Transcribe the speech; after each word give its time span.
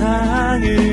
세상을 0.00 0.89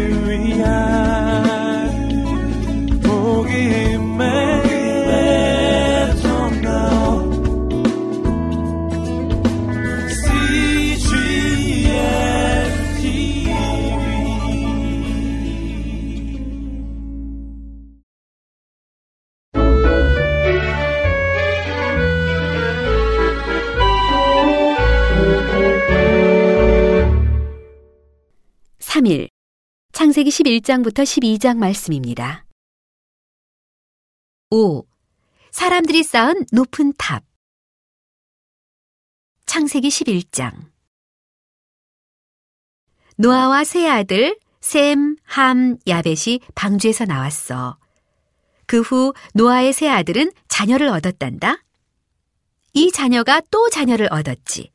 3일 28.98 29.30
창세기 29.92 30.32
11장부터 30.32 31.04
12장 31.04 31.58
말씀입니다. 31.58 32.46
5. 34.50 34.86
사람들이 35.52 36.02
쌓은 36.02 36.46
높은 36.52 36.94
탑 36.98 37.24
창세기 39.46 39.90
11장 39.90 40.72
노아와 43.18 43.66
세 43.66 43.88
아들 43.88 44.40
셈, 44.62 45.16
함, 45.24 45.78
야벳이 45.88 46.40
방주에서 46.56 47.06
나왔어. 47.06 47.78
그 48.66 48.82
후 48.82 49.14
노아의 49.36 49.74
세 49.74 49.88
아들은 49.88 50.32
자녀를 50.48 50.88
얻었단다. 50.88 51.64
이 52.74 52.92
자녀가 52.92 53.42
또 53.52 53.70
자녀를 53.70 54.08
얻었지. 54.12 54.72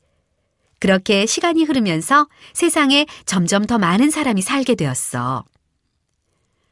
그렇게 0.83 1.25
시간이 1.25 1.63
흐르면서 1.63 2.27
세상에 2.51 3.05
점점 3.25 3.63
더 3.63 3.77
많은 3.77 4.09
사람이 4.09 4.41
살게 4.41 4.75
되었어. 4.75 5.45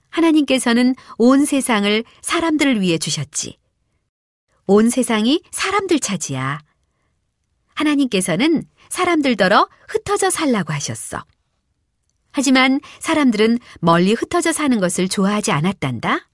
하나님께서는 0.09 0.95
온 1.17 1.45
세상을 1.45 2.03
사람들을 2.21 2.81
위해 2.81 2.97
주셨지. 2.97 3.57
온 4.67 4.89
세상이 4.89 5.41
사람들 5.51 6.01
차지야. 6.01 6.59
하나님께서는 7.73 8.63
사람들더러 8.89 9.69
흩어져 9.87 10.29
살라고 10.29 10.73
하셨어. 10.73 11.23
하지만 12.33 12.81
사람들은 12.99 13.59
멀리 13.79 14.11
흩어져 14.11 14.51
사는 14.51 14.77
것을 14.81 15.07
좋아하지 15.07 15.53
않았단다. 15.53 16.27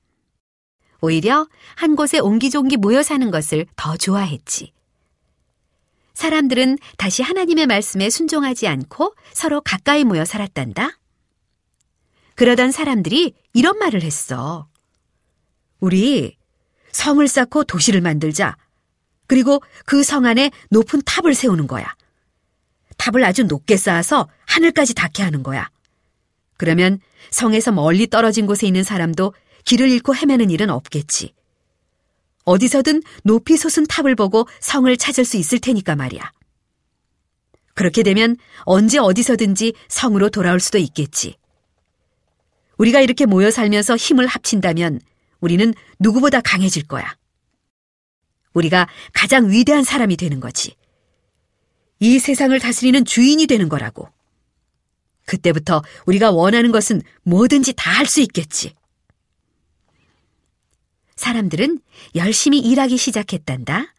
오히려 1.02 1.48
한 1.76 1.96
곳에 1.96 2.18
옹기종기 2.18 2.78
모여 2.78 3.04
사는 3.04 3.30
것을 3.30 3.68
더 3.76 3.96
좋아했지. 3.98 4.74
사람들은 6.18 6.80
다시 6.98 7.22
하나님의 7.22 7.68
말씀에 7.68 8.10
순종하지 8.10 8.68
않고 8.68 9.14
서로 9.34 9.62
가까이 9.62 10.04
모여 10.04 10.26
살았단다. 10.26 10.98
그러던 12.34 12.72
사람들이 12.72 13.36
이런 13.54 13.78
말을 13.78 14.02
했어. 14.02 14.68
우리 15.80 16.36
성을 16.92 17.26
쌓고 17.28 17.66
도시를 17.66 18.02
만들자. 18.02 18.58
그리고 19.28 19.62
그 19.86 20.04
성 20.04 20.26
안에 20.26 20.50
높은 20.72 21.04
탑을 21.06 21.36
세우는 21.36 21.68
거야. 21.68 21.96
탑을 22.98 23.24
아주 23.24 23.44
높게 23.44 23.78
쌓아서 23.78 24.28
하늘까지 24.48 24.96
닿게 24.96 25.22
하는 25.22 25.44
거야. 25.44 25.70
그러면 26.58 27.00
성에서 27.30 27.72
멀리 27.72 28.08
떨어진 28.08 28.48
곳에 28.48 28.66
있는 28.66 28.84
사람도 28.84 29.36
길을 29.66 29.92
잃고 29.92 30.16
헤매는 30.16 30.50
일은 30.50 30.72
없겠지. 30.72 31.37
어디서든 32.48 33.04
높이 33.24 33.58
솟은 33.58 33.88
탑을 33.88 34.16
보고 34.16 34.48
성을 34.62 34.96
찾을 34.96 35.26
수 35.26 35.36
있을 35.36 35.60
테니까 35.60 35.98
말이야. 35.98 36.32
그렇게 37.74 38.04
되면 38.04 38.38
언제 38.62 38.98
어디서든지 39.00 39.74
성으로 39.90 40.30
돌아올 40.30 40.62
수도 40.62 40.78
있겠지. 40.78 41.36
우리가 42.78 43.02
이렇게 43.02 43.26
모여 43.26 43.52
살면서 43.52 43.98
힘을 43.98 44.28
합친다면 44.28 45.02
우리는 45.42 45.74
누구보다 46.00 46.40
강해질 46.40 46.88
거야. 46.88 47.18
우리가 48.54 48.88
가장 49.12 49.52
위대한 49.52 49.84
사람이 49.84 50.16
되는 50.16 50.40
거지. 50.40 50.74
이 52.00 52.18
세상을 52.18 52.58
다스리는 52.60 53.04
주인이 53.04 53.46
되는 53.46 53.68
거라고. 53.68 54.08
그때부터 55.26 55.84
우리가 56.06 56.32
원하는 56.32 56.72
것은 56.72 57.02
뭐든지 57.24 57.74
다 57.74 57.92
할 57.92 58.06
수 58.06 58.22
있겠지. 58.22 58.74
사람들은 61.18 61.80
열심히 62.16 62.60
일하기 62.60 62.96
시작했단다. 62.98 63.94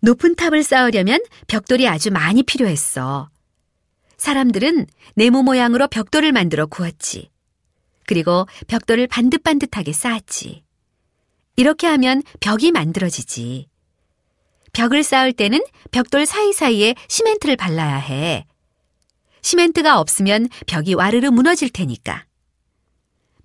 높은 0.00 0.36
탑을 0.36 0.62
쌓으려면 0.62 1.20
벽돌이 1.48 1.88
아주 1.88 2.12
많이 2.12 2.44
필요했어. 2.44 3.30
사람들은 4.16 4.86
네모 5.16 5.42
모양으로 5.42 5.88
벽돌을 5.88 6.30
만들어 6.32 6.66
구웠지. 6.66 7.30
그리고 8.06 8.46
벽돌을 8.68 9.08
반듯반듯하게 9.08 9.92
쌓았지. 9.92 10.62
이렇게 11.56 11.86
하면 11.88 12.22
벽이 12.40 12.70
만들어지지. 12.70 13.68
벽을 14.72 15.02
쌓을 15.02 15.32
때는 15.32 15.60
벽돌 15.90 16.24
사이사이에 16.26 16.94
시멘트를 17.08 17.56
발라야 17.56 17.96
해. 17.96 18.46
시멘트가 19.42 19.98
없으면 19.98 20.48
벽이 20.66 20.94
와르르 20.94 21.30
무너질 21.30 21.70
테니까. 21.70 22.27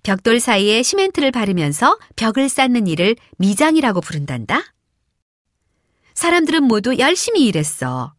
벽돌 0.04 0.38
사이에 0.38 0.82
시멘트를 0.82 1.32
바르면서 1.32 1.98
벽을 2.14 2.50
쌓는 2.50 2.86
일을 2.86 3.16
미장이라고 3.38 4.02
부른단다. 4.02 4.60
사람들은 6.12 6.62
모두 6.64 6.98
열심히 6.98 7.46
일했어. 7.46 8.12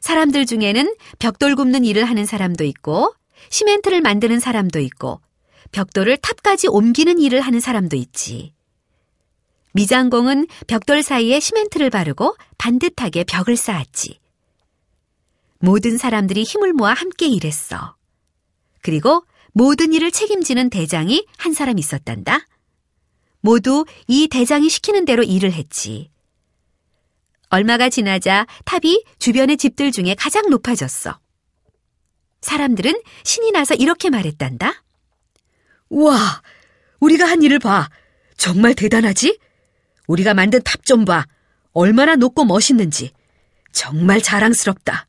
사람들 0.00 0.46
중에는 0.46 0.96
벽돌 1.18 1.56
굽는 1.56 1.84
일을 1.84 2.06
하는 2.06 2.24
사람도 2.24 2.64
있고, 2.64 3.14
시멘트를 3.50 4.00
만드는 4.00 4.40
사람도 4.40 4.80
있고, 4.80 5.20
벽돌을 5.72 6.16
탑까지 6.16 6.68
옮기는 6.68 7.20
일을 7.20 7.42
하는 7.42 7.60
사람도 7.60 7.96
있지. 7.96 8.54
미장공은 9.72 10.46
벽돌 10.66 11.02
사이에 11.02 11.38
시멘트를 11.38 11.90
바르고 11.90 12.34
반듯하게 12.56 13.24
벽을 13.24 13.58
쌓았지. 13.58 14.20
모든 15.58 15.98
사람들이 15.98 16.44
힘을 16.44 16.72
모아 16.72 16.94
함께 16.94 17.26
일했어. 17.26 17.94
그리고 18.80 19.24
모든 19.54 19.92
일을 19.92 20.10
책임지는 20.10 20.68
대장이 20.68 21.26
한 21.38 21.52
사람 21.54 21.78
있었단다. 21.78 22.40
모두 23.40 23.84
이 24.08 24.26
대장이 24.26 24.68
시키는 24.68 25.04
대로 25.04 25.22
일을 25.22 25.52
했지. 25.52 26.10
얼마가 27.50 27.88
지나자 27.88 28.46
탑이 28.64 29.04
주변의 29.20 29.56
집들 29.56 29.92
중에 29.92 30.16
가장 30.18 30.50
높아졌어. 30.50 31.20
사람들은 32.40 33.00
신이 33.22 33.52
나서 33.52 33.74
이렇게 33.74 34.10
말했단다. 34.10 34.82
우와, 35.88 36.42
우리가 36.98 37.24
한 37.24 37.42
일을 37.42 37.60
봐. 37.60 37.88
정말 38.36 38.74
대단하지? 38.74 39.38
우리가 40.08 40.34
만든 40.34 40.60
탑 40.64 40.84
좀 40.84 41.04
봐. 41.04 41.26
얼마나 41.72 42.16
높고 42.16 42.44
멋있는지. 42.44 43.12
정말 43.70 44.20
자랑스럽다. 44.20 45.06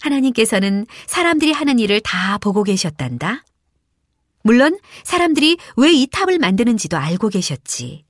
하나님께서는 0.00 0.86
사람들이 1.06 1.52
하는 1.52 1.78
일을 1.78 2.00
다 2.00 2.38
보고 2.38 2.62
계셨단다. 2.62 3.44
물론 4.42 4.78
사람들이 5.04 5.58
왜 5.76 5.90
이 5.92 6.06
탑을 6.06 6.38
만드는지도 6.38 6.96
알고 6.96 7.28
계셨지. 7.28 8.04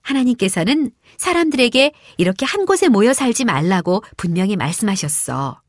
하나님께서는 0.00 0.90
사람들에게 1.16 1.92
이렇게 2.16 2.44
한 2.44 2.66
곳에 2.66 2.88
모여 2.88 3.12
살지 3.12 3.44
말라고 3.44 4.02
분명히 4.16 4.56
말씀하셨어. 4.56 5.60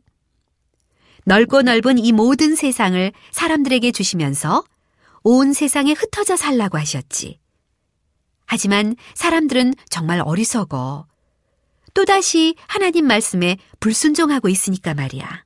넓고 1.26 1.62
넓은 1.62 2.00
이 2.00 2.12
모든 2.12 2.56
세상을 2.56 3.12
사람들에게 3.32 3.92
주시면서 3.92 4.64
온 5.24 5.54
세상에 5.54 5.94
흩어져 5.94 6.36
살라고 6.36 6.78
하셨지. 6.78 7.40
하지만 8.46 8.96
사람들은 9.14 9.74
정말 9.90 10.22
어리석어. 10.24 11.06
또다시 11.94 12.56
하나님 12.68 13.08
말씀에 13.08 13.58
불순종하고 13.80 14.50
있으니까 14.50 14.94
말이야. 14.94 15.44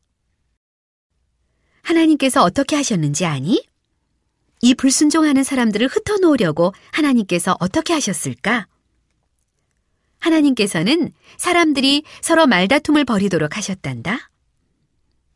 하나님께서 1.84 2.44
어떻게 2.44 2.76
하셨는지 2.76 3.26
아니? 3.26 3.66
이 4.62 4.74
불순종하는 4.74 5.44
사람들을 5.44 5.88
흩어놓으려고 5.88 6.74
하나님께서 6.92 7.56
어떻게 7.60 7.94
하셨을까? 7.94 8.68
하나님께서는 10.20 11.12
사람들이 11.38 12.04
서로 12.22 12.48
말다툼을 12.48 13.06
벌이도록 13.06 13.56
하셨단다. 13.56 14.30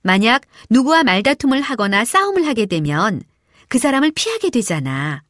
만약 0.01 0.41
누구와 0.69 1.03
말다툼을 1.03 1.61
하거나 1.61 2.03
싸움을 2.03 2.47
하게 2.47 2.65
되면 2.65 3.21
그 3.67 3.77
사람을 3.77 4.11
피하게 4.11 4.49
되잖아. 4.49 5.23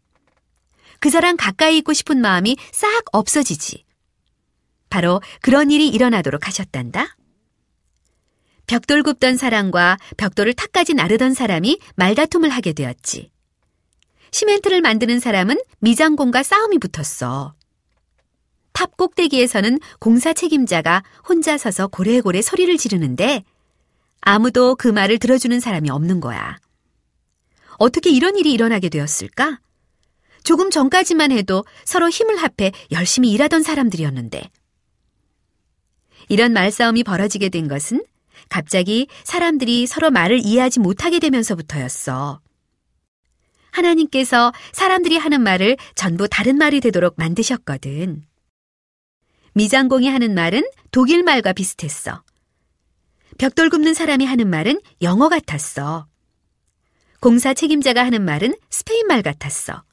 그 0.99 1.09
사람 1.09 1.35
가까이 1.35 1.77
있고 1.79 1.93
싶은 1.93 2.21
마음이 2.21 2.55
싹 2.71 3.03
없어지지. 3.11 3.83
바로 4.91 5.21
그런 5.41 5.71
일이 5.71 5.87
일어나도록 5.87 6.45
하셨단다. 6.45 7.15
벽돌 8.67 9.01
굽던 9.01 9.37
사람과 9.37 9.97
벽돌을 10.17 10.53
탑까지 10.53 10.93
나르던 10.93 11.33
사람이 11.33 11.79
말다툼을 11.95 12.49
하게 12.49 12.73
되었지. 12.73 13.31
시멘트를 14.31 14.81
만드는 14.81 15.19
사람은 15.19 15.57
미장공과 15.79 16.43
싸움이 16.43 16.77
붙었어. 16.77 17.55
탑 18.73 18.95
꼭대기에서는 18.95 19.79
공사 19.99 20.33
책임자가 20.33 21.03
혼자 21.27 21.57
서서 21.57 21.87
고래고래 21.87 22.41
소리를 22.41 22.77
지르는데 22.77 23.43
아무도 24.21 24.75
그 24.75 24.87
말을 24.87 25.17
들어주는 25.17 25.59
사람이 25.59 25.89
없는 25.89 26.19
거야. 26.21 26.57
어떻게 27.77 28.09
이런 28.09 28.37
일이 28.37 28.51
일어나게 28.53 28.89
되었을까? 28.89 29.59
조금 30.43 30.69
전까지만 30.69 31.31
해도 31.31 31.65
서로 31.83 32.09
힘을 32.09 32.37
합해 32.37 32.71
열심히 32.91 33.31
일하던 33.31 33.63
사람들이었는데. 33.63 34.49
이런 36.31 36.53
말싸움이 36.53 37.03
벌어지게 37.03 37.49
된 37.49 37.67
것은 37.67 38.05
갑자기 38.47 39.07
사람들이 39.25 39.85
서로 39.85 40.09
말을 40.11 40.39
이해하지 40.39 40.79
못하게 40.79 41.19
되면서부터였어. 41.19 42.39
하나님께서 43.71 44.53
사람들이 44.71 45.17
하는 45.17 45.41
말을 45.41 45.75
전부 45.93 46.29
다른 46.29 46.57
말이 46.57 46.79
되도록 46.79 47.15
만드셨거든. 47.17 48.23
미장공이 49.55 50.07
하는 50.07 50.33
말은 50.33 50.63
독일 50.91 51.23
말과 51.23 51.51
비슷했어. 51.51 52.23
벽돌 53.37 53.69
굽는 53.69 53.93
사람이 53.93 54.23
하는 54.25 54.49
말은 54.49 54.79
영어 55.01 55.27
같았어. 55.27 56.07
공사 57.19 57.53
책임자가 57.53 58.05
하는 58.05 58.23
말은 58.23 58.55
스페인 58.69 59.05
말 59.07 59.21
같았어. 59.21 59.83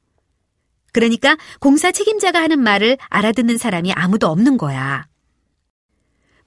그러니까 0.92 1.36
공사 1.58 1.90
책임자가 1.90 2.40
하는 2.40 2.60
말을 2.60 2.96
알아듣는 3.08 3.58
사람이 3.58 3.92
아무도 3.92 4.28
없는 4.28 4.56
거야. 4.56 5.08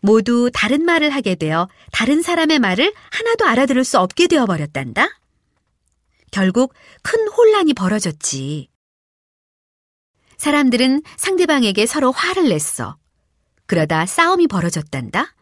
모두 0.01 0.49
다른 0.53 0.83
말을 0.83 1.11
하게 1.11 1.35
되어 1.35 1.69
다른 1.91 2.21
사람의 2.21 2.59
말을 2.59 2.93
하나도 3.11 3.45
알아들을 3.45 3.83
수 3.83 3.99
없게 3.99 4.27
되어 4.27 4.45
버렸단다. 4.45 5.07
결국 6.31 6.73
큰 7.03 7.27
혼란이 7.27 7.73
벌어졌지. 7.73 8.67
사람들은 10.37 11.03
상대방에게 11.17 11.85
서로 11.85 12.11
화를 12.11 12.49
냈어. 12.49 12.97
그러다 13.67 14.05
싸움이 14.07 14.47
벌어졌단다. 14.47 15.35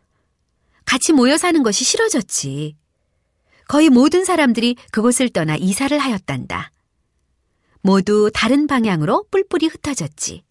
같이 0.83 1.13
모여 1.13 1.37
사는 1.37 1.63
것이 1.63 1.85
싫어졌지. 1.85 2.75
거의 3.67 3.89
모든 3.89 4.25
사람들이 4.25 4.75
그곳을 4.91 5.29
떠나 5.29 5.55
이사를 5.55 5.97
하였단다. 5.97 6.71
모두 7.81 8.29
다른 8.33 8.67
방향으로 8.67 9.25
뿔뿔이 9.31 9.67
흩어졌지. 9.67 10.43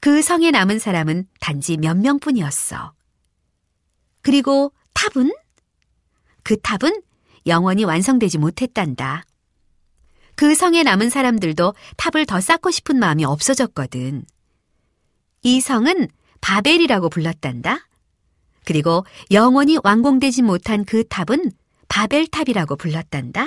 그 0.00 0.22
성에 0.22 0.50
남은 0.50 0.78
사람은 0.78 1.28
단지 1.40 1.76
몇 1.76 1.96
명뿐이었어. 1.96 2.95
그리고 4.26 4.72
탑은? 4.92 5.32
그 6.42 6.56
탑은 6.60 7.00
영원히 7.46 7.84
완성되지 7.84 8.38
못했단다. 8.38 9.22
그 10.34 10.56
성에 10.56 10.82
남은 10.82 11.10
사람들도 11.10 11.74
탑을 11.96 12.26
더 12.26 12.40
쌓고 12.40 12.72
싶은 12.72 12.98
마음이 12.98 13.24
없어졌거든. 13.24 14.24
이 15.44 15.60
성은 15.60 16.08
바벨이라고 16.40 17.08
불렀단다. 17.08 17.86
그리고 18.64 19.06
영원히 19.30 19.78
완공되지 19.84 20.42
못한 20.42 20.84
그 20.84 21.06
탑은 21.06 21.52
바벨탑이라고 21.86 22.74
불렀단다. 22.74 23.46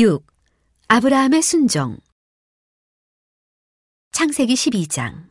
육 0.00 0.26
아브라함의 0.88 1.42
순종 1.42 1.98
창세기 4.12 4.54
12장 4.54 5.26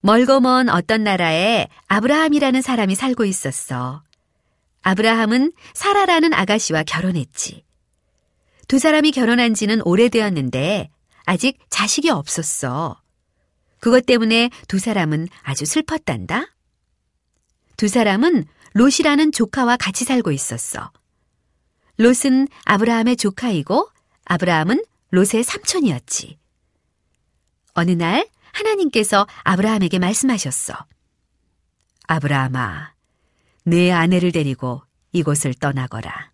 멀고 0.00 0.40
먼 0.40 0.70
어떤 0.70 1.04
나라에 1.04 1.68
아브라함이라는 1.88 2.62
사람이 2.62 2.94
살고 2.94 3.26
있었어. 3.26 4.02
아브라함은 4.80 5.52
사라라는 5.74 6.32
아가씨와 6.32 6.84
결혼했지. 6.84 7.62
두 8.68 8.78
사람이 8.78 9.10
결혼한 9.10 9.52
지는 9.52 9.82
오래되었는데 9.82 10.88
아직 11.26 11.58
자식이 11.68 12.08
없었어. 12.08 13.02
그것 13.80 14.06
때문에 14.06 14.48
두 14.66 14.78
사람은 14.78 15.28
아주 15.42 15.66
슬펐단다. 15.66 16.46
두 17.76 17.86
사람은 17.88 18.46
롯이라는 18.72 19.32
조카와 19.32 19.76
같이 19.76 20.06
살고 20.06 20.32
있었어. 20.32 20.90
롯은 21.98 22.48
아브라함의 22.64 23.16
조카이고 23.16 23.88
아브라함은 24.26 24.84
롯의 25.10 25.44
삼촌이었지. 25.44 26.38
어느 27.74 27.90
날 27.92 28.28
하나님께서 28.52 29.26
아브라함에게 29.44 29.98
말씀하셨어. 29.98 30.74
아브라함아, 32.06 32.92
내 33.64 33.90
아내를 33.90 34.32
데리고 34.32 34.82
이곳을 35.12 35.54
떠나거라. 35.54 36.30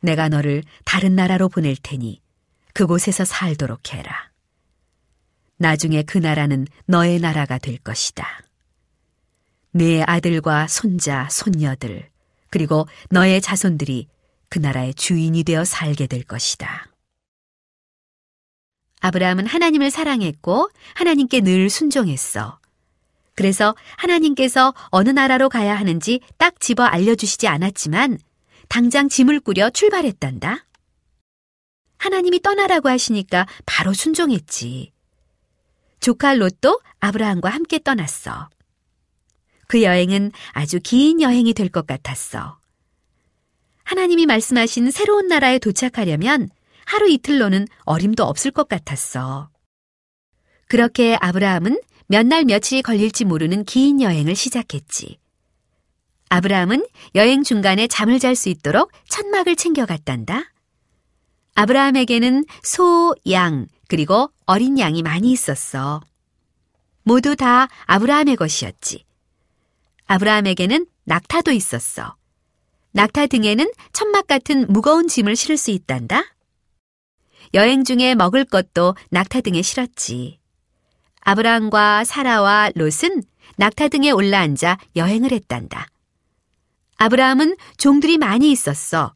내가 0.00 0.28
너를 0.28 0.62
다른 0.84 1.14
나라로 1.14 1.48
보낼 1.48 1.76
테니 1.80 2.20
그곳에서 2.72 3.24
살도록 3.24 3.92
해라. 3.92 4.30
나중에 5.56 6.02
그 6.02 6.18
나라는 6.18 6.66
너의 6.86 7.20
나라가 7.20 7.58
될 7.58 7.78
것이다. 7.78 8.26
내 9.72 10.02
아들과 10.02 10.66
손자, 10.66 11.28
손녀들, 11.30 12.10
그리고 12.50 12.86
너의 13.10 13.40
자손들이 13.40 14.08
그 14.52 14.58
나라의 14.58 14.92
주인이 14.92 15.44
되어 15.44 15.64
살게 15.64 16.06
될 16.06 16.24
것이다. 16.24 16.86
아브라함은 19.00 19.46
하나님을 19.46 19.90
사랑했고 19.90 20.68
하나님께 20.92 21.40
늘 21.40 21.70
순종했어. 21.70 22.60
그래서 23.34 23.74
하나님께서 23.96 24.74
어느 24.90 25.08
나라로 25.08 25.48
가야 25.48 25.74
하는지 25.74 26.20
딱 26.36 26.60
집어 26.60 26.84
알려주시지 26.84 27.48
않았지만 27.48 28.18
당장 28.68 29.08
짐을 29.08 29.40
꾸려 29.40 29.70
출발했단다. 29.70 30.66
하나님이 31.96 32.42
떠나라고 32.42 32.90
하시니까 32.90 33.46
바로 33.64 33.94
순종했지. 33.94 34.92
조카 36.00 36.34
롯도 36.34 36.78
아브라함과 37.00 37.48
함께 37.48 37.78
떠났어. 37.78 38.50
그 39.66 39.82
여행은 39.82 40.30
아주 40.52 40.78
긴 40.84 41.22
여행이 41.22 41.54
될 41.54 41.70
것 41.70 41.86
같았어. 41.86 42.60
하나님이 43.92 44.24
말씀하신 44.24 44.90
새로운 44.90 45.28
나라에 45.28 45.58
도착하려면 45.58 46.48
하루 46.86 47.10
이틀로는 47.10 47.68
어림도 47.84 48.24
없을 48.24 48.50
것 48.50 48.66
같았어. 48.66 49.50
그렇게 50.66 51.18
아브라함은 51.20 51.78
몇 52.06 52.26
날 52.26 52.46
며칠이 52.46 52.80
걸릴지 52.80 53.26
모르는 53.26 53.64
긴 53.64 54.00
여행을 54.00 54.34
시작했지. 54.34 55.18
아브라함은 56.30 56.86
여행 57.16 57.42
중간에 57.42 57.86
잠을 57.86 58.18
잘 58.18 58.34
수 58.34 58.48
있도록 58.48 58.92
천막을 59.10 59.56
챙겨갔단다. 59.56 60.44
아브라함에게는 61.54 62.46
소, 62.62 63.14
양, 63.30 63.66
그리고 63.88 64.30
어린 64.46 64.78
양이 64.78 65.02
많이 65.02 65.32
있었어. 65.32 66.00
모두 67.02 67.36
다 67.36 67.68
아브라함의 67.84 68.36
것이었지. 68.36 69.04
아브라함에게는 70.06 70.86
낙타도 71.04 71.52
있었어. 71.52 72.16
낙타 72.92 73.26
등에는 73.26 73.70
천막 73.92 74.26
같은 74.26 74.66
무거운 74.68 75.08
짐을 75.08 75.34
실을 75.36 75.56
수 75.56 75.70
있단다. 75.70 76.24
여행 77.54 77.84
중에 77.84 78.14
먹을 78.14 78.44
것도 78.44 78.94
낙타 79.10 79.40
등에 79.40 79.62
실었지. 79.62 80.38
아브라함과 81.20 82.04
사라와 82.04 82.72
롯은 82.74 83.22
낙타 83.56 83.88
등에 83.88 84.10
올라앉아 84.10 84.78
여행을 84.96 85.32
했단다. 85.32 85.86
아브라함은 86.96 87.56
종들이 87.78 88.18
많이 88.18 88.50
있었어. 88.50 89.14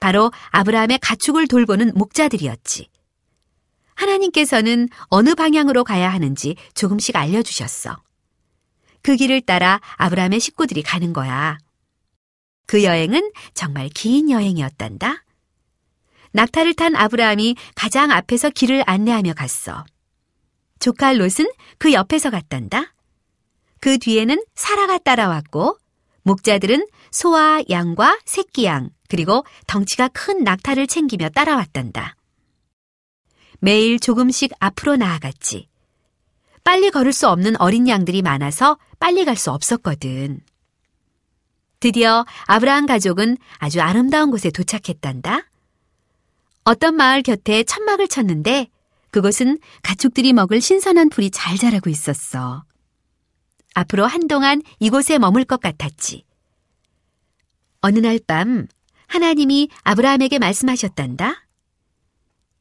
바로 0.00 0.30
아브라함의 0.50 0.98
가축을 1.00 1.48
돌보는 1.48 1.92
목자들이었지. 1.94 2.88
하나님께서는 3.94 4.88
어느 5.06 5.34
방향으로 5.34 5.82
가야 5.82 6.08
하는지 6.12 6.56
조금씩 6.74 7.16
알려주셨어. 7.16 8.00
그 9.02 9.16
길을 9.16 9.40
따라 9.40 9.80
아브라함의 9.96 10.40
식구들이 10.40 10.82
가는 10.82 11.12
거야. 11.12 11.58
그 12.68 12.84
여행은 12.84 13.32
정말 13.54 13.88
긴 13.88 14.30
여행이었단다. 14.30 15.24
낙타를 16.32 16.74
탄 16.74 16.94
아브라함이 16.94 17.56
가장 17.74 18.10
앞에서 18.10 18.50
길을 18.50 18.84
안내하며 18.86 19.32
갔어. 19.32 19.86
조카 20.78 21.14
롯은 21.14 21.50
그 21.78 21.94
옆에서 21.94 22.28
갔단다. 22.28 22.92
그 23.80 23.96
뒤에는 23.96 24.44
사라가 24.54 24.98
따라왔고 24.98 25.78
목자들은 26.24 26.86
소와 27.10 27.62
양과 27.70 28.18
새끼 28.26 28.66
양 28.66 28.90
그리고 29.08 29.46
덩치가 29.66 30.08
큰 30.08 30.44
낙타를 30.44 30.88
챙기며 30.88 31.30
따라왔단다. 31.30 32.16
매일 33.60 33.98
조금씩 33.98 34.52
앞으로 34.60 34.96
나아갔지. 34.96 35.68
빨리 36.64 36.90
걸을 36.90 37.14
수 37.14 37.28
없는 37.30 37.58
어린 37.58 37.88
양들이 37.88 38.20
많아서 38.20 38.76
빨리 39.00 39.24
갈 39.24 39.36
수 39.36 39.50
없었거든. 39.52 40.42
드디어 41.80 42.24
아브라함 42.46 42.86
가족은 42.86 43.36
아주 43.58 43.80
아름다운 43.80 44.30
곳에 44.30 44.50
도착했단다. 44.50 45.42
어떤 46.64 46.94
마을 46.96 47.22
곁에 47.22 47.62
천막을 47.64 48.08
쳤는데 48.08 48.68
그곳은 49.10 49.58
가축들이 49.82 50.32
먹을 50.32 50.60
신선한 50.60 51.08
풀이 51.08 51.30
잘 51.30 51.56
자라고 51.56 51.88
있었어. 51.88 52.64
앞으로 53.74 54.06
한동안 54.06 54.60
이곳에 54.80 55.18
머물 55.18 55.44
것 55.44 55.60
같았지. 55.60 56.24
어느 57.80 58.00
날 58.00 58.18
밤 58.18 58.66
하나님이 59.06 59.70
아브라함에게 59.84 60.38
말씀하셨단다. 60.38 61.46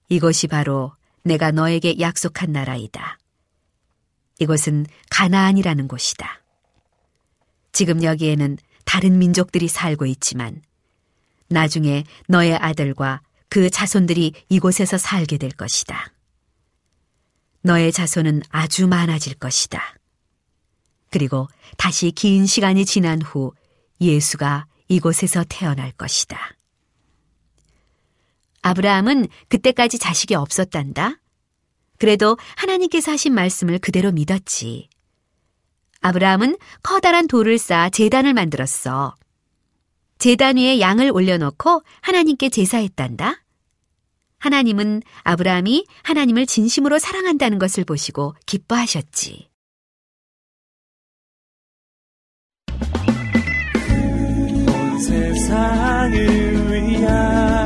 이것이 0.09 0.47
바로 0.47 0.95
내가 1.23 1.51
너에게 1.51 1.99
약속한 1.99 2.51
나라이다. 2.53 3.17
이곳은 4.39 4.85
가나안이라는 5.09 5.87
곳이다. 5.87 6.41
지금 7.73 8.03
여기에는 8.03 8.57
다른 8.87 9.19
민족들이 9.19 9.67
살고 9.67 10.05
있지만 10.05 10.61
나중에 11.49 12.05
너의 12.27 12.55
아들과 12.55 13.21
그 13.49 13.69
자손들이 13.69 14.33
이곳에서 14.49 14.97
살게 14.97 15.37
될 15.37 15.51
것이다. 15.51 16.13
너의 17.61 17.91
자손은 17.91 18.43
아주 18.49 18.87
많아질 18.87 19.35
것이다. 19.35 19.93
그리고 21.09 21.47
다시 21.77 22.11
긴 22.11 22.45
시간이 22.45 22.85
지난 22.85 23.21
후 23.21 23.53
예수가 23.99 24.65
이곳에서 24.87 25.43
태어날 25.47 25.91
것이다. 25.91 26.39
아브라함은 28.61 29.27
그때까지 29.49 29.99
자식이 29.99 30.33
없었단다. 30.33 31.19
그래도 31.99 32.37
하나님께서 32.55 33.11
하신 33.11 33.33
말씀을 33.33 33.79
그대로 33.79 34.13
믿었지. 34.13 34.89
아브라함은 36.01 36.57
커다란 36.83 37.27
돌을 37.27 37.57
쌓아 37.57 37.89
재단을 37.89 38.33
만들었어. 38.33 39.15
재단 40.19 40.57
위에 40.57 40.79
양을 40.79 41.11
올려놓고 41.13 41.83
하나님께 42.01 42.49
제사했단다. 42.49 43.43
하나님은 44.39 45.01
아브라함이 45.23 45.85
하나님을 46.03 46.45
진심으로 46.45 46.99
사랑한다는 46.99 47.59
것을 47.59 47.83
보시고 47.83 48.35
기뻐하셨지. 48.45 49.49
온 54.67 54.99
세상을 54.99 56.13
위한 56.71 57.56